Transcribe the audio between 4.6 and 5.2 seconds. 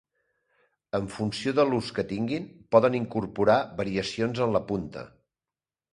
punta.